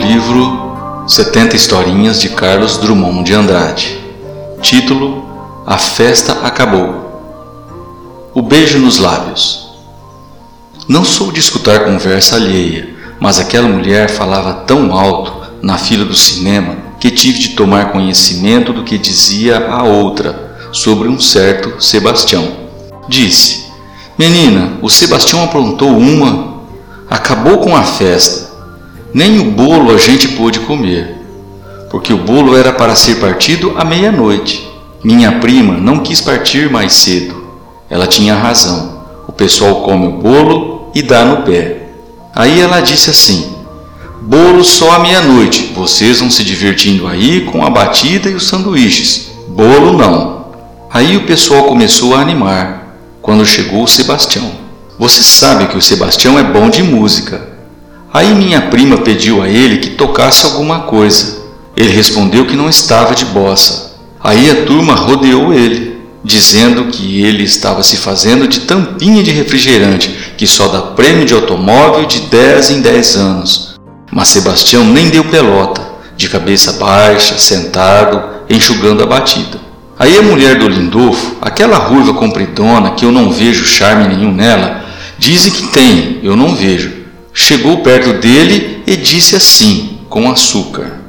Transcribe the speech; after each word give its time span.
livro 0.00 1.04
70 1.06 1.54
Historinhas 1.54 2.20
de 2.20 2.30
Carlos 2.30 2.78
Drummond 2.78 3.22
de 3.22 3.34
Andrade. 3.34 3.98
Título: 4.62 5.24
A 5.66 5.76
Festa 5.76 6.32
Acabou. 6.42 8.30
O 8.32 8.40
beijo 8.40 8.78
nos 8.78 8.98
lábios. 8.98 9.68
Não 10.88 11.04
sou 11.04 11.30
de 11.30 11.38
escutar 11.38 11.84
conversa 11.84 12.36
alheia, 12.36 12.88
mas 13.20 13.38
aquela 13.38 13.68
mulher 13.68 14.08
falava 14.08 14.64
tão 14.64 14.96
alto 14.96 15.32
na 15.62 15.76
fila 15.76 16.04
do 16.04 16.14
cinema 16.14 16.76
que 16.98 17.10
tive 17.10 17.38
de 17.38 17.48
tomar 17.50 17.92
conhecimento 17.92 18.72
do 18.72 18.84
que 18.84 18.96
dizia 18.96 19.68
a 19.68 19.82
outra 19.82 20.56
sobre 20.72 21.08
um 21.08 21.20
certo 21.20 21.82
Sebastião. 21.82 22.48
Disse: 23.06 23.66
Menina, 24.18 24.78
o 24.80 24.88
Sebastião 24.88 25.44
aprontou 25.44 25.90
uma, 25.90 26.62
acabou 27.08 27.58
com 27.58 27.76
a 27.76 27.82
festa 27.82 28.49
nem 29.12 29.38
o 29.40 29.50
bolo 29.50 29.92
a 29.92 29.98
gente 29.98 30.28
pôde 30.28 30.60
comer, 30.60 31.16
porque 31.90 32.12
o 32.12 32.18
bolo 32.18 32.56
era 32.56 32.72
para 32.72 32.94
ser 32.94 33.16
partido 33.16 33.74
à 33.76 33.84
meia-noite. 33.84 34.68
Minha 35.02 35.40
prima 35.40 35.74
não 35.74 36.00
quis 36.00 36.20
partir 36.20 36.70
mais 36.70 36.92
cedo. 36.92 37.44
Ela 37.88 38.06
tinha 38.06 38.34
razão. 38.34 39.00
O 39.26 39.32
pessoal 39.32 39.76
come 39.82 40.06
o 40.06 40.12
bolo 40.12 40.90
e 40.94 41.02
dá 41.02 41.24
no 41.24 41.42
pé. 41.42 41.88
Aí 42.34 42.60
ela 42.60 42.80
disse 42.80 43.10
assim: 43.10 43.56
Bolo 44.20 44.62
só 44.62 44.92
à 44.92 44.98
meia-noite. 44.98 45.72
Vocês 45.74 46.20
vão 46.20 46.30
se 46.30 46.44
divertindo 46.44 47.06
aí 47.06 47.40
com 47.46 47.64
a 47.64 47.70
batida 47.70 48.28
e 48.28 48.34
os 48.34 48.46
sanduíches. 48.46 49.32
Bolo 49.48 49.96
não. 49.96 50.46
Aí 50.92 51.16
o 51.16 51.26
pessoal 51.26 51.64
começou 51.64 52.14
a 52.14 52.20
animar. 52.20 52.96
Quando 53.22 53.44
chegou 53.44 53.82
o 53.82 53.88
Sebastião. 53.88 54.50
Você 54.98 55.22
sabe 55.22 55.66
que 55.66 55.78
o 55.78 55.82
Sebastião 55.82 56.38
é 56.38 56.42
bom 56.42 56.68
de 56.68 56.82
música. 56.82 57.48
Aí 58.12 58.34
minha 58.34 58.62
prima 58.62 58.98
pediu 58.98 59.40
a 59.40 59.48
ele 59.48 59.78
que 59.78 59.90
tocasse 59.90 60.44
alguma 60.44 60.80
coisa. 60.80 61.44
Ele 61.76 61.90
respondeu 61.90 62.44
que 62.44 62.56
não 62.56 62.68
estava 62.68 63.14
de 63.14 63.24
bossa. 63.26 63.92
Aí 64.22 64.50
a 64.50 64.64
turma 64.66 64.94
rodeou 64.94 65.54
ele, 65.54 66.00
dizendo 66.24 66.86
que 66.86 67.22
ele 67.22 67.44
estava 67.44 67.84
se 67.84 67.96
fazendo 67.96 68.48
de 68.48 68.60
tampinha 68.60 69.22
de 69.22 69.30
refrigerante, 69.30 70.34
que 70.36 70.44
só 70.44 70.66
dá 70.66 70.82
prêmio 70.82 71.24
de 71.24 71.34
automóvel 71.34 72.04
de 72.04 72.22
10 72.22 72.70
em 72.72 72.80
10 72.80 73.16
anos. 73.16 73.80
Mas 74.10 74.28
Sebastião 74.28 74.84
nem 74.84 75.08
deu 75.08 75.24
pelota, 75.24 75.80
de 76.16 76.28
cabeça 76.28 76.72
baixa, 76.72 77.38
sentado, 77.38 78.20
enxugando 78.50 79.04
a 79.04 79.06
batida. 79.06 79.58
Aí 79.96 80.18
a 80.18 80.22
mulher 80.22 80.58
do 80.58 80.66
Lindolfo, 80.66 81.36
aquela 81.40 81.78
ruiva 81.78 82.12
compridona 82.14 82.90
que 82.90 83.04
eu 83.04 83.12
não 83.12 83.30
vejo 83.30 83.64
charme 83.64 84.08
nenhum 84.08 84.32
nela, 84.32 84.84
dizem 85.16 85.52
que 85.52 85.68
tem, 85.68 86.18
eu 86.24 86.34
não 86.34 86.56
vejo 86.56 86.99
chegou 87.40 87.78
perto 87.78 88.12
dele 88.14 88.82
e 88.86 88.96
disse 88.96 89.34
assim, 89.34 89.98
com 90.08 90.30
açúcar: 90.30 91.00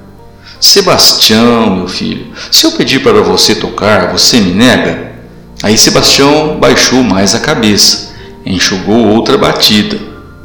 Sebastião, 0.59 1.75
meu 1.75 1.87
filho, 1.87 2.27
se 2.49 2.65
eu 2.65 2.71
pedir 2.71 3.01
para 3.01 3.21
você 3.21 3.55
tocar, 3.55 4.11
você 4.11 4.39
me 4.39 4.51
nega? 4.51 5.11
Aí 5.61 5.77
Sebastião 5.77 6.57
baixou 6.59 7.03
mais 7.03 7.35
a 7.35 7.39
cabeça, 7.39 8.13
enxugou 8.45 9.07
outra 9.07 9.37
batida. 9.37 9.99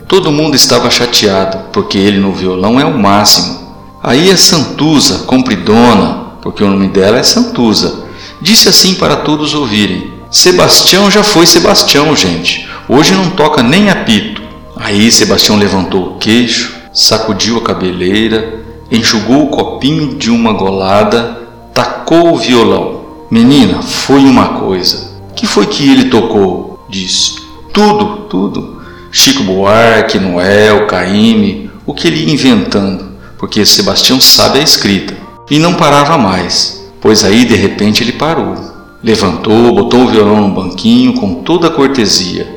Todo 0.08 0.32
mundo 0.32 0.54
estava 0.54 0.90
chateado, 0.90 1.58
porque 1.72 1.98
ele 1.98 2.18
no 2.18 2.32
violão 2.32 2.78
é 2.78 2.84
o 2.84 2.96
máximo. 2.96 3.66
Aí 4.02 4.30
a 4.30 4.36
Santuza, 4.36 5.20
compridona, 5.20 6.36
porque 6.42 6.62
o 6.62 6.68
nome 6.68 6.88
dela 6.88 7.18
é 7.18 7.22
Santuza, 7.22 8.04
disse 8.40 8.68
assim 8.68 8.94
para 8.94 9.16
todos 9.16 9.54
ouvirem: 9.54 10.12
Sebastião 10.30 11.10
já 11.10 11.22
foi 11.22 11.46
Sebastião, 11.46 12.14
gente. 12.14 12.68
Hoje 12.88 13.14
não 13.14 13.30
toca 13.30 13.62
nem 13.62 13.90
apito. 13.90 14.45
Aí 14.86 15.10
Sebastião 15.10 15.58
levantou 15.58 16.00
o 16.00 16.14
queixo, 16.18 16.76
sacudiu 16.92 17.56
a 17.56 17.60
cabeleira, 17.60 18.60
enxugou 18.88 19.42
o 19.42 19.48
copinho 19.48 20.14
de 20.14 20.30
uma 20.30 20.52
golada, 20.52 21.42
tacou 21.74 22.32
o 22.32 22.36
violão. 22.36 23.00
Menina, 23.28 23.82
foi 23.82 24.20
uma 24.20 24.60
coisa. 24.60 25.10
Que 25.34 25.44
foi 25.44 25.66
que 25.66 25.90
ele 25.90 26.04
tocou? 26.04 26.86
Disse. 26.88 27.34
Tudo, 27.72 28.28
tudo. 28.28 28.80
Chico 29.10 29.42
Buarque, 29.42 30.20
Noel, 30.20 30.86
Caíme, 30.86 31.68
o 31.84 31.92
que 31.92 32.06
ele 32.06 32.22
ia 32.22 32.32
inventando, 32.32 33.10
porque 33.38 33.66
Sebastião 33.66 34.20
sabe 34.20 34.60
a 34.60 34.62
escrita. 34.62 35.16
E 35.50 35.58
não 35.58 35.74
parava 35.74 36.16
mais, 36.16 36.88
pois 37.00 37.24
aí 37.24 37.44
de 37.44 37.56
repente 37.56 38.04
ele 38.04 38.12
parou. 38.12 38.54
Levantou, 39.02 39.74
botou 39.74 40.04
o 40.04 40.08
violão 40.08 40.46
no 40.46 40.54
banquinho 40.54 41.14
com 41.14 41.42
toda 41.42 41.66
a 41.66 41.72
cortesia 41.72 42.55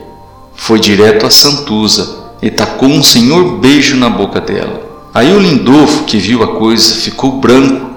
foi 0.69 0.79
direto 0.79 1.25
a 1.25 1.31
Santuza 1.31 2.27
e 2.43 2.51
tacou 2.51 2.89
um 2.89 3.01
senhor 3.01 3.57
beijo 3.57 3.97
na 3.97 4.07
boca 4.07 4.39
dela. 4.39 5.09
Aí 5.11 5.33
o 5.33 5.39
Lindolfo, 5.39 6.03
que 6.03 6.19
viu 6.19 6.43
a 6.43 6.57
coisa, 6.59 6.93
ficou 6.93 7.39
branco, 7.39 7.89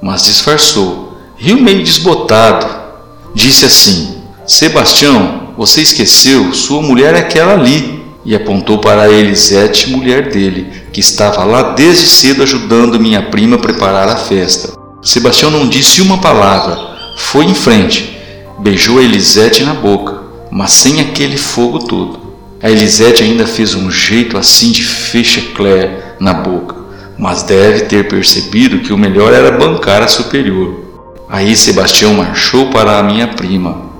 mas 0.00 0.22
disfarçou, 0.22 1.18
riu 1.36 1.60
meio 1.60 1.82
desbotado. 1.82 2.68
Disse 3.34 3.64
assim: 3.64 4.18
Sebastião, 4.46 5.54
você 5.58 5.82
esqueceu, 5.82 6.54
sua 6.54 6.80
mulher 6.80 7.16
é 7.16 7.18
aquela 7.18 7.54
ali. 7.54 8.04
E 8.24 8.32
apontou 8.32 8.78
para 8.78 9.10
Elisete, 9.10 9.90
mulher 9.90 10.30
dele, 10.30 10.72
que 10.92 11.00
estava 11.00 11.42
lá 11.42 11.72
desde 11.72 12.06
cedo 12.06 12.44
ajudando 12.44 13.00
minha 13.00 13.22
prima 13.22 13.56
a 13.56 13.58
preparar 13.58 14.08
a 14.08 14.16
festa. 14.16 14.72
Sebastião 15.02 15.50
não 15.50 15.68
disse 15.68 16.00
uma 16.00 16.18
palavra, 16.18 16.78
foi 17.16 17.44
em 17.44 17.54
frente, 17.54 18.16
beijou 18.60 19.00
a 19.00 19.02
Elisete 19.02 19.64
na 19.64 19.74
boca 19.74 20.23
mas 20.54 20.70
sem 20.70 21.00
aquele 21.00 21.36
fogo 21.36 21.80
todo. 21.80 22.20
A 22.62 22.70
Elisete 22.70 23.24
ainda 23.24 23.44
fez 23.44 23.74
um 23.74 23.90
jeito 23.90 24.38
assim 24.38 24.70
de 24.70 24.84
fechecler 24.84 26.14
na 26.20 26.32
boca, 26.32 26.76
mas 27.18 27.42
deve 27.42 27.80
ter 27.86 28.06
percebido 28.06 28.78
que 28.78 28.92
o 28.92 28.96
melhor 28.96 29.32
era 29.32 29.58
bancar 29.58 30.00
a 30.00 30.06
superior. 30.06 31.24
Aí 31.28 31.56
Sebastião 31.56 32.14
marchou 32.14 32.66
para 32.66 33.00
a 33.00 33.02
minha 33.02 33.26
prima, 33.26 33.90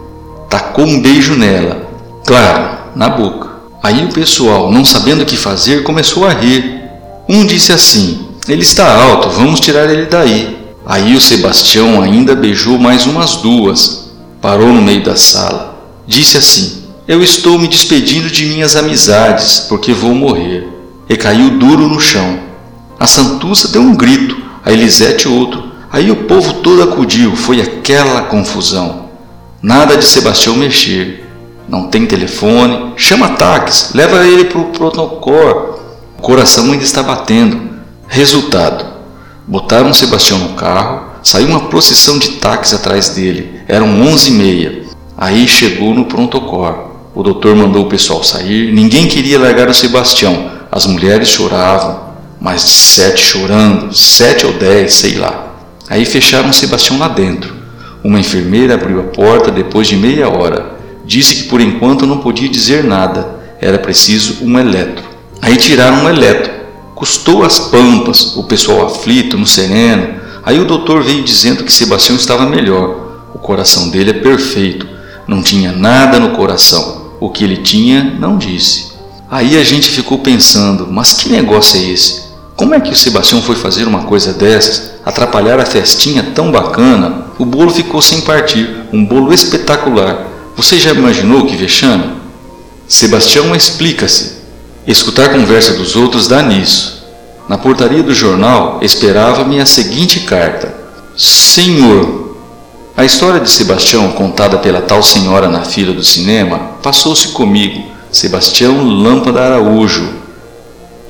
tacou 0.48 0.86
um 0.86 1.02
beijo 1.02 1.34
nela, 1.34 1.90
claro, 2.24 2.78
na 2.94 3.08
boca. 3.08 3.50
Aí 3.82 4.04
o 4.04 4.12
pessoal, 4.12 4.70
não 4.70 4.84
sabendo 4.84 5.24
o 5.24 5.26
que 5.26 5.36
fazer, 5.36 5.82
começou 5.82 6.24
a 6.24 6.32
rir. 6.32 6.82
Um 7.28 7.44
disse 7.44 7.72
assim: 7.72 8.28
Ele 8.46 8.62
está 8.62 8.94
alto, 8.94 9.28
vamos 9.28 9.58
tirar 9.58 9.90
ele 9.90 10.06
daí. 10.06 10.56
Aí 10.86 11.16
o 11.16 11.20
Sebastião 11.20 12.00
ainda 12.00 12.36
beijou 12.36 12.78
mais 12.78 13.06
umas 13.06 13.38
duas, 13.38 14.12
parou 14.40 14.68
no 14.68 14.80
meio 14.80 15.02
da 15.02 15.16
sala 15.16 15.73
disse 16.06 16.36
assim: 16.36 16.84
Eu 17.06 17.22
estou 17.22 17.58
me 17.58 17.68
despedindo 17.68 18.30
de 18.30 18.46
minhas 18.46 18.76
amizades, 18.76 19.60
porque 19.68 19.92
vou 19.92 20.14
morrer. 20.14 20.68
E 21.08 21.16
caiu 21.16 21.58
duro 21.58 21.88
no 21.88 22.00
chão. 22.00 22.38
A 22.98 23.06
Santuça 23.06 23.68
deu 23.68 23.82
um 23.82 23.94
grito, 23.94 24.36
a 24.64 24.72
Elisete 24.72 25.28
outro. 25.28 25.72
Aí 25.92 26.10
o 26.10 26.24
povo 26.24 26.54
todo 26.54 26.82
acudiu, 26.82 27.36
foi 27.36 27.60
aquela 27.60 28.22
confusão. 28.22 29.10
Nada 29.62 29.96
de 29.96 30.04
Sebastião 30.04 30.56
mexer. 30.56 31.24
Não 31.68 31.88
tem 31.88 32.06
telefone, 32.06 32.92
chama 32.96 33.30
táxi, 33.30 33.96
leva 33.96 34.26
ele 34.26 34.44
para 34.44 34.60
o 34.60 34.66
protocolo. 34.66 35.80
O 36.18 36.22
coração 36.22 36.72
ainda 36.72 36.84
está 36.84 37.02
batendo. 37.02 37.70
Resultado: 38.06 38.84
botaram 39.46 39.94
Sebastião 39.94 40.38
no 40.38 40.50
carro, 40.50 41.06
saiu 41.22 41.48
uma 41.48 41.68
procissão 41.68 42.18
de 42.18 42.32
táxi 42.32 42.74
atrás 42.74 43.10
dele. 43.10 43.60
Eram 43.66 44.02
onze 44.02 44.28
e 44.28 44.32
meia. 44.32 44.83
Aí 45.16 45.46
chegou 45.46 45.94
no 45.94 46.06
prontocor. 46.06 46.90
O 47.14 47.22
doutor 47.22 47.54
mandou 47.54 47.84
o 47.84 47.88
pessoal 47.88 48.24
sair. 48.24 48.72
Ninguém 48.72 49.06
queria 49.06 49.38
largar 49.38 49.68
o 49.68 49.74
Sebastião. 49.74 50.50
As 50.70 50.86
mulheres 50.86 51.28
choravam, 51.28 52.14
mais 52.40 52.64
de 52.64 52.72
sete 52.72 53.24
chorando, 53.24 53.94
sete 53.94 54.44
ou 54.44 54.52
dez, 54.54 54.94
sei 54.94 55.14
lá. 55.14 55.54
Aí 55.88 56.04
fecharam 56.04 56.50
o 56.50 56.52
Sebastião 56.52 56.98
lá 56.98 57.06
dentro. 57.06 57.54
Uma 58.02 58.18
enfermeira 58.18 58.74
abriu 58.74 58.98
a 58.98 59.04
porta 59.04 59.52
depois 59.52 59.86
de 59.86 59.96
meia 59.96 60.28
hora. 60.28 60.74
Disse 61.04 61.36
que 61.36 61.42
por 61.44 61.60
enquanto 61.60 62.06
não 62.06 62.18
podia 62.18 62.48
dizer 62.48 62.82
nada. 62.82 63.38
Era 63.60 63.78
preciso 63.78 64.44
um 64.44 64.58
eletro. 64.58 65.04
Aí 65.40 65.56
tiraram 65.56 66.04
um 66.04 66.08
eletro. 66.08 66.52
Custou 66.96 67.44
as 67.44 67.60
pampas, 67.60 68.36
o 68.36 68.42
pessoal 68.44 68.86
aflito, 68.86 69.38
no 69.38 69.46
sereno. 69.46 70.16
Aí 70.42 70.58
o 70.58 70.64
doutor 70.64 71.04
veio 71.04 71.22
dizendo 71.22 71.62
que 71.62 71.72
Sebastião 71.72 72.16
estava 72.16 72.44
melhor. 72.46 73.28
O 73.32 73.38
coração 73.38 73.88
dele 73.88 74.10
é 74.10 74.14
perfeito 74.14 74.93
não 75.26 75.42
tinha 75.42 75.72
nada 75.72 76.18
no 76.18 76.30
coração. 76.30 77.12
O 77.20 77.30
que 77.30 77.44
ele 77.44 77.58
tinha, 77.58 78.16
não 78.18 78.36
disse. 78.36 78.92
Aí 79.30 79.56
a 79.56 79.64
gente 79.64 79.88
ficou 79.88 80.18
pensando: 80.18 80.86
mas 80.90 81.12
que 81.12 81.28
negócio 81.28 81.80
é 81.80 81.84
esse? 81.84 82.24
Como 82.56 82.74
é 82.74 82.80
que 82.80 82.92
o 82.92 82.96
Sebastião 82.96 83.42
foi 83.42 83.56
fazer 83.56 83.86
uma 83.86 84.04
coisa 84.04 84.32
dessas? 84.32 84.92
Atrapalhar 85.04 85.58
a 85.58 85.66
festinha 85.66 86.22
tão 86.34 86.52
bacana? 86.52 87.26
O 87.38 87.44
bolo 87.44 87.70
ficou 87.70 88.00
sem 88.00 88.20
partir, 88.20 88.86
um 88.92 89.04
bolo 89.04 89.32
espetacular. 89.32 90.28
Você 90.56 90.78
já 90.78 90.92
imaginou 90.92 91.46
que 91.46 91.56
vexame? 91.56 92.12
Sebastião 92.86 93.54
explica-se. 93.56 94.34
Escutar 94.86 95.26
a 95.26 95.28
conversa 95.30 95.72
dos 95.72 95.96
outros 95.96 96.28
dá 96.28 96.42
nisso. 96.42 97.02
Na 97.48 97.58
portaria 97.58 98.02
do 98.02 98.14
jornal 98.14 98.78
esperava-me 98.82 99.60
a 99.60 99.66
seguinte 99.66 100.20
carta: 100.20 100.74
Senhor, 101.16 102.23
a 102.96 103.04
história 103.04 103.40
de 103.40 103.50
Sebastião, 103.50 104.12
contada 104.12 104.58
pela 104.58 104.80
tal 104.80 105.02
senhora 105.02 105.48
na 105.48 105.62
fila 105.62 105.92
do 105.92 106.04
cinema, 106.04 106.58
passou-se 106.80 107.28
comigo, 107.28 107.84
Sebastião 108.12 108.84
Lâmpada 108.84 109.40
Araújo. 109.40 110.12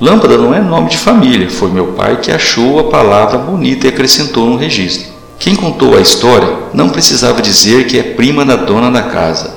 Lâmpada 0.01 0.35
não 0.35 0.51
é 0.51 0.59
nome 0.59 0.89
de 0.89 0.97
família, 0.97 1.47
foi 1.47 1.69
meu 1.69 1.87
pai 1.93 2.19
que 2.19 2.31
achou 2.31 2.79
a 2.79 2.85
palavra 2.85 3.37
bonita 3.37 3.85
e 3.85 3.89
acrescentou 3.89 4.49
no 4.49 4.57
registro. 4.57 5.13
Quem 5.37 5.55
contou 5.55 5.95
a 5.95 6.01
história 6.01 6.49
não 6.73 6.89
precisava 6.89 7.39
dizer 7.39 7.85
que 7.85 7.99
é 7.99 8.03
prima 8.03 8.43
da 8.43 8.55
dona 8.55 8.89
da 8.89 9.03
casa. 9.03 9.53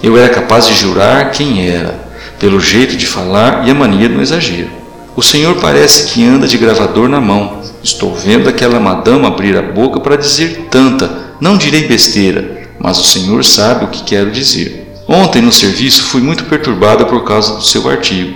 Eu 0.00 0.16
era 0.16 0.32
capaz 0.32 0.68
de 0.68 0.74
jurar 0.74 1.32
quem 1.32 1.68
era, 1.68 1.98
pelo 2.38 2.60
jeito 2.60 2.96
de 2.96 3.06
falar 3.06 3.66
e 3.66 3.70
a 3.72 3.74
mania 3.74 4.08
do 4.08 4.22
exagero. 4.22 4.70
O 5.16 5.22
senhor 5.22 5.56
parece 5.56 6.12
que 6.12 6.24
anda 6.24 6.46
de 6.46 6.56
gravador 6.56 7.08
na 7.08 7.20
mão. 7.20 7.62
Estou 7.82 8.14
vendo 8.14 8.48
aquela 8.48 8.78
madama 8.78 9.28
abrir 9.28 9.56
a 9.56 9.62
boca 9.62 9.98
para 9.98 10.16
dizer 10.16 10.68
tanta. 10.70 11.33
Não 11.44 11.58
direi 11.58 11.86
besteira, 11.86 12.70
mas 12.80 12.98
o 12.98 13.04
senhor 13.04 13.44
sabe 13.44 13.84
o 13.84 13.88
que 13.88 14.02
quero 14.02 14.30
dizer. 14.30 14.96
Ontem 15.06 15.42
no 15.42 15.52
serviço 15.52 16.04
fui 16.04 16.22
muito 16.22 16.44
perturbada 16.44 17.04
por 17.04 17.22
causa 17.22 17.56
do 17.56 17.62
seu 17.62 17.86
artigo. 17.86 18.34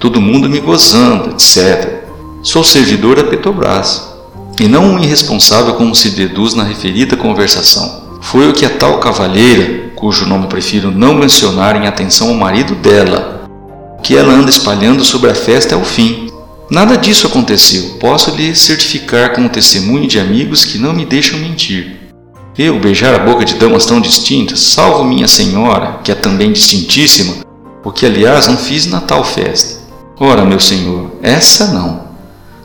Todo 0.00 0.20
mundo 0.20 0.50
me 0.50 0.58
gozando, 0.58 1.30
etc. 1.30 2.02
Sou 2.42 2.64
servidor 2.64 3.14
da 3.14 3.22
Petrobras 3.22 4.12
e 4.58 4.66
não 4.66 4.94
um 4.94 4.98
irresponsável 4.98 5.74
como 5.74 5.94
se 5.94 6.10
deduz 6.10 6.54
na 6.54 6.64
referida 6.64 7.16
conversação. 7.16 8.18
Foi 8.20 8.48
o 8.48 8.52
que 8.52 8.66
a 8.66 8.70
tal 8.70 8.98
cavalheira, 8.98 9.90
cujo 9.94 10.26
nome 10.26 10.48
prefiro 10.48 10.90
não 10.90 11.14
mencionar 11.14 11.76
em 11.76 11.86
atenção 11.86 12.30
ao 12.30 12.34
marido 12.34 12.74
dela, 12.74 13.48
que 14.02 14.16
ela 14.16 14.32
anda 14.32 14.50
espalhando 14.50 15.04
sobre 15.04 15.30
a 15.30 15.36
festa 15.36 15.76
é 15.76 15.78
o 15.78 15.84
fim. 15.84 16.28
Nada 16.68 16.98
disso 16.98 17.28
aconteceu, 17.28 17.96
posso 18.00 18.34
lhe 18.34 18.56
certificar 18.56 19.32
como 19.32 19.48
testemunho 19.48 20.08
de 20.08 20.18
amigos 20.18 20.64
que 20.64 20.78
não 20.78 20.92
me 20.92 21.04
deixam 21.04 21.38
mentir. 21.38 22.02
Eu 22.56 22.78
beijar 22.78 23.12
a 23.12 23.18
boca 23.18 23.44
de 23.44 23.54
damas 23.54 23.84
tão 23.84 24.00
distintas, 24.00 24.60
salvo 24.60 25.02
minha 25.02 25.26
senhora, 25.26 25.98
que 26.04 26.12
é 26.12 26.14
também 26.14 26.52
distintíssima, 26.52 27.44
o 27.82 27.90
que 27.90 28.06
aliás 28.06 28.46
não 28.46 28.56
fiz 28.56 28.86
na 28.86 29.00
tal 29.00 29.24
festa. 29.24 29.82
Ora, 30.20 30.44
meu 30.44 30.60
senhor, 30.60 31.10
essa 31.20 31.72
não. 31.72 32.04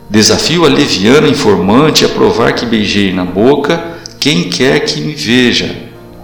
Desafio 0.08 0.64
a 0.64 0.68
leviana 0.68 1.26
informante 1.26 2.04
a 2.04 2.08
provar 2.08 2.52
que 2.52 2.64
beijei 2.64 3.12
na 3.12 3.24
boca 3.24 3.98
quem 4.20 4.48
quer 4.48 4.78
que 4.78 5.00
me 5.00 5.12
veja, 5.12 5.74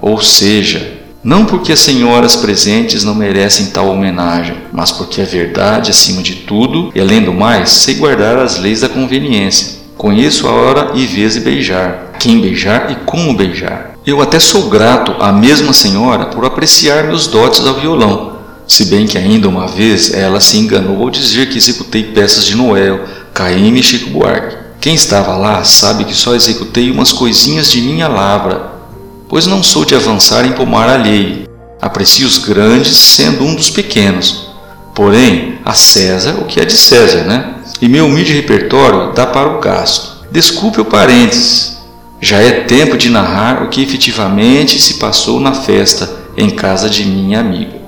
ou 0.01 0.23
seja, 0.23 1.01
não 1.25 1.45
porque 1.45 1.73
as 1.73 1.81
senhoras 1.81 2.37
presentes 2.37 3.03
não 3.03 3.17
merecem 3.17 3.67
tal 3.67 3.89
homenagem, 3.89 4.59
mas 4.73 4.93
porque 4.93 5.21
a 5.21 5.25
verdade, 5.25 5.91
acima 5.91 6.23
de 6.23 6.37
tudo, 6.37 6.93
e 6.95 7.01
além 7.01 7.21
do 7.21 7.33
mais, 7.35 7.71
sei 7.71 7.97
guardar 7.97 8.39
as 8.39 8.61
leis 8.61 8.83
da 8.83 8.89
conveniência. 8.89 9.75
Conheço 9.97 10.47
a 10.47 10.53
hora 10.53 10.93
e 10.95 11.05
vez 11.05 11.35
de 11.35 11.41
beijar, 11.41 12.06
quem 12.17 12.41
beijar 12.41 12.91
e 12.91 12.97
como 13.07 13.35
beijar. 13.35 13.93
Eu 14.05 14.21
até 14.21 14.39
sou 14.39 14.69
grato 14.69 15.15
à 15.21 15.33
mesma 15.33 15.73
senhora 15.73 16.27
por 16.27 16.45
apreciar 16.45 17.05
meus 17.05 17.27
dotes 17.27 17.67
ao 17.67 17.75
violão, 17.75 18.37
se 18.67 18.85
bem 18.87 19.07
que 19.07 19.17
ainda 19.17 19.49
uma 19.49 19.67
vez 19.67 20.13
ela 20.13 20.41
se 20.41 20.59
enganou 20.59 21.03
ao 21.03 21.11
dizer 21.11 21.49
que 21.49 21.57
executei 21.57 22.03
peças 22.05 22.45
de 22.45 22.57
Noel, 22.57 23.05
Caíme 23.33 23.81
e 23.81 23.83
Chico 23.83 24.11
Buarque. 24.11 24.57
Quem 24.81 24.95
estava 24.95 25.37
lá 25.37 25.63
sabe 25.65 26.05
que 26.05 26.15
só 26.15 26.35
executei 26.35 26.91
umas 26.91 27.13
coisinhas 27.13 27.71
de 27.71 27.81
minha 27.81 28.09
lavra, 28.09 28.73
pois 29.29 29.47
não 29.47 29.63
sou 29.63 29.85
de 29.85 29.95
avançar 29.95 30.45
em 30.45 30.53
pomar 30.53 30.89
alheio. 30.89 31.47
Aprecio 31.81 32.27
os 32.27 32.39
grandes 32.39 32.97
sendo 32.97 33.45
um 33.45 33.55
dos 33.55 33.71
pequenos. 33.71 34.51
Porém, 34.95 35.59
a 35.65 35.75
César 35.75 36.37
o 36.41 36.45
que 36.45 36.59
é 36.59 36.65
de 36.65 36.77
César, 36.77 37.25
né? 37.25 37.55
E 37.81 37.89
meu 37.89 38.07
humilde 38.07 38.33
repertório 38.33 39.13
dá 39.13 39.27
para 39.27 39.49
o 39.49 39.61
gasto. 39.61 40.27
Desculpe 40.31 40.81
o 40.81 40.85
parênteses. 40.85 41.76
Já 42.29 42.39
é 42.39 42.63
tempo 42.63 42.99
de 42.99 43.09
narrar 43.09 43.63
o 43.63 43.69
que 43.69 43.81
efetivamente 43.81 44.81
se 44.81 44.95
passou 44.95 45.39
na 45.39 45.55
festa 45.55 46.13
em 46.37 46.51
casa 46.51 46.91
de 46.91 47.05
minha 47.05 47.39
amiga, 47.39 47.81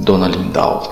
Dona 0.00 0.26
Lindalva. 0.26 0.90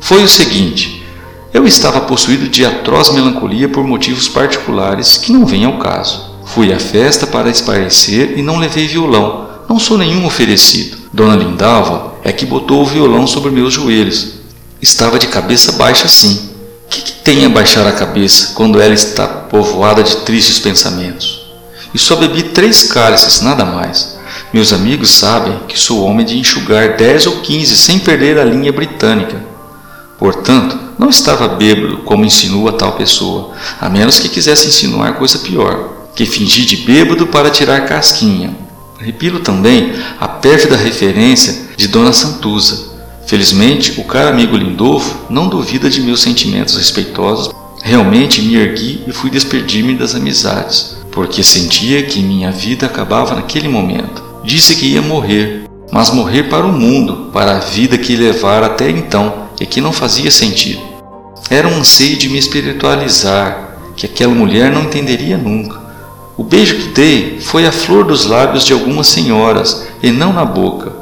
Foi 0.00 0.24
o 0.24 0.26
seguinte: 0.28 1.04
eu 1.52 1.66
estava 1.66 2.00
possuído 2.00 2.48
de 2.48 2.64
atroz 2.64 3.10
melancolia 3.10 3.68
por 3.68 3.84
motivos 3.84 4.26
particulares 4.26 5.18
que 5.18 5.32
não 5.32 5.44
vêm 5.44 5.66
ao 5.66 5.78
caso. 5.78 6.38
Fui 6.46 6.72
à 6.72 6.78
festa 6.78 7.26
para 7.26 7.50
esparecer 7.50 8.38
e 8.38 8.42
não 8.42 8.56
levei 8.56 8.86
violão. 8.86 9.46
Não 9.68 9.78
sou 9.78 9.98
nenhum 9.98 10.24
oferecido. 10.24 10.96
Dona 11.12 11.36
Lindalva 11.36 12.14
é 12.24 12.32
que 12.32 12.46
botou 12.46 12.80
o 12.80 12.86
violão 12.86 13.26
sobre 13.26 13.50
meus 13.50 13.74
joelhos. 13.74 14.36
Estava 14.80 15.18
de 15.18 15.26
cabeça 15.26 15.72
baixa 15.72 16.06
assim. 16.06 16.48
Que, 16.88 17.02
que 17.02 17.12
tem 17.22 17.44
a 17.44 17.50
baixar 17.50 17.86
a 17.86 17.92
cabeça 17.92 18.54
quando 18.54 18.80
ela 18.80 18.94
está 18.94 19.26
povoada 19.26 20.02
de 20.02 20.16
tristes 20.22 20.58
pensamentos? 20.58 21.43
E 21.94 21.98
só 21.98 22.16
bebi 22.16 22.42
três 22.42 22.82
cálices, 22.82 23.40
nada 23.40 23.64
mais. 23.64 24.18
Meus 24.52 24.72
amigos 24.72 25.10
sabem 25.10 25.60
que 25.68 25.78
sou 25.78 26.04
homem 26.04 26.26
de 26.26 26.36
enxugar 26.36 26.96
dez 26.96 27.26
ou 27.26 27.40
quinze 27.40 27.76
sem 27.76 28.00
perder 28.00 28.38
a 28.38 28.44
linha 28.44 28.72
britânica. 28.72 29.42
Portanto, 30.18 30.78
não 30.98 31.08
estava 31.08 31.48
bêbado 31.48 31.98
como 31.98 32.24
insinua 32.24 32.72
tal 32.72 32.92
pessoa, 32.92 33.52
a 33.80 33.88
menos 33.88 34.18
que 34.18 34.28
quisesse 34.28 34.68
insinuar 34.68 35.14
coisa 35.14 35.38
pior 35.38 35.94
que 36.14 36.24
fingi 36.24 36.64
de 36.64 36.76
bêbado 36.76 37.26
para 37.26 37.50
tirar 37.50 37.86
casquinha. 37.86 38.56
Repilo 38.98 39.40
também 39.40 39.92
a 40.20 40.28
pérfida 40.28 40.76
referência 40.76 41.54
de 41.76 41.88
Dona 41.88 42.12
Santuza. 42.12 42.94
Felizmente, 43.26 44.00
o 44.00 44.04
caro 44.04 44.28
amigo 44.28 44.56
Lindolfo 44.56 45.26
não 45.28 45.48
duvida 45.48 45.90
de 45.90 46.00
meus 46.00 46.22
sentimentos 46.22 46.76
respeitosos. 46.76 47.52
Realmente 47.82 48.40
me 48.42 48.54
ergui 48.54 49.02
e 49.06 49.12
fui 49.12 49.28
despedir-me 49.28 49.94
das 49.94 50.14
amizades, 50.14 50.93
porque 51.14 51.44
sentia 51.44 52.02
que 52.02 52.20
minha 52.20 52.50
vida 52.50 52.86
acabava 52.86 53.36
naquele 53.36 53.68
momento. 53.68 54.22
Disse 54.42 54.74
que 54.74 54.86
ia 54.86 55.00
morrer, 55.00 55.62
mas 55.92 56.10
morrer 56.10 56.44
para 56.44 56.66
o 56.66 56.72
mundo, 56.72 57.30
para 57.32 57.56
a 57.56 57.60
vida 57.60 57.96
que 57.96 58.16
levara 58.16 58.66
até 58.66 58.90
então 58.90 59.44
e 59.60 59.64
que 59.64 59.80
não 59.80 59.92
fazia 59.92 60.30
sentido. 60.30 60.82
Era 61.48 61.68
um 61.68 61.78
anseio 61.78 62.16
de 62.16 62.28
me 62.28 62.36
espiritualizar, 62.36 63.76
que 63.96 64.06
aquela 64.06 64.34
mulher 64.34 64.72
não 64.72 64.82
entenderia 64.82 65.38
nunca. 65.38 65.80
O 66.36 66.42
beijo 66.42 66.74
que 66.74 66.88
dei 66.88 67.38
foi 67.40 67.64
a 67.64 67.70
flor 67.70 68.04
dos 68.04 68.26
lábios 68.26 68.64
de 68.64 68.72
algumas 68.72 69.06
senhoras 69.06 69.86
e 70.02 70.10
não 70.10 70.32
na 70.32 70.44
boca. 70.44 70.92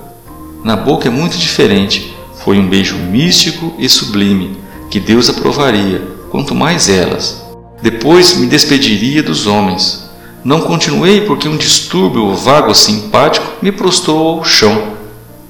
Na 0.63 0.77
boca 0.77 1.09
é 1.09 1.11
muito 1.11 1.39
diferente. 1.39 2.15
Foi 2.45 2.59
um 2.59 2.69
beijo 2.69 2.97
místico 2.97 3.73
e 3.79 3.89
sublime 3.89 4.59
que 4.91 5.01
Deus 5.01 5.31
aprovaria, 5.31 6.03
quanto 6.31 6.55
mais 6.55 6.91
elas. 6.91 7.43
Depois 7.81 8.37
me 8.37 8.47
despediria 8.47 9.23
dos 9.23 9.47
homens. 9.47 10.02
Não 10.45 10.61
continuei 10.61 11.21
porque 11.21 11.49
um 11.49 11.57
distúrbio 11.57 12.35
vago 12.35 12.75
simpático 12.75 13.47
me 13.63 13.71
prostrou 13.71 14.39
ao 14.39 14.45
chão. 14.45 14.95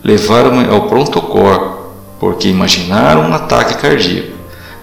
Levaram-me 0.05 0.69
ao 0.69 0.83
pronto-cor, 0.83 1.93
porque 2.21 2.49
imaginaram 2.49 3.23
um 3.23 3.35
ataque 3.35 3.79
cardíaco. 3.79 4.33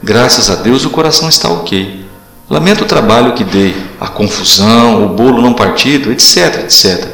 Graças 0.02 0.50
a 0.50 0.56
Deus 0.56 0.86
o 0.86 0.90
coração 0.90 1.30
está 1.30 1.50
ok. 1.50 2.06
Lamento 2.50 2.84
o 2.84 2.88
trabalho 2.88 3.34
que 3.34 3.44
dei, 3.44 3.76
a 4.00 4.08
confusão, 4.08 5.06
o 5.06 5.10
bolo 5.10 5.42
não 5.42 5.54
partido, 5.54 6.12
etc, 6.12 6.64
etc. 6.64 7.08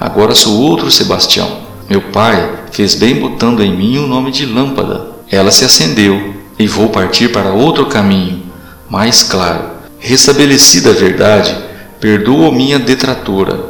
Agora 0.00 0.34
sou 0.34 0.58
outro 0.58 0.90
Sebastião. 0.90 1.58
Meu 1.90 2.00
pai 2.00 2.50
fez 2.72 2.94
bem 2.94 3.16
botando 3.16 3.62
em 3.62 3.76
mim 3.76 3.98
o 3.98 4.06
nome 4.06 4.30
de 4.30 4.46
lâmpada. 4.46 5.08
Ela 5.30 5.50
se 5.50 5.64
acendeu 5.64 6.34
e 6.58 6.66
vou 6.66 6.88
partir 6.88 7.28
para 7.28 7.52
outro 7.52 7.86
caminho, 7.86 8.42
mais 8.88 9.22
claro. 9.22 9.64
Restabelecida 9.98 10.90
a 10.90 10.94
verdade, 10.94 11.54
perdoa 12.00 12.50
minha 12.50 12.78
detratora. 12.78 13.60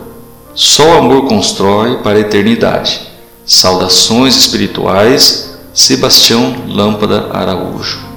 Só 0.55 0.99
amor 0.99 1.27
constrói 1.27 1.99
para 1.99 2.17
a 2.17 2.21
eternidade. 2.21 3.01
Saudações 3.45 4.37
espirituais, 4.37 5.59
Sebastião 5.75 6.55
Lâmpada 6.69 7.29
Araújo. 7.33 8.10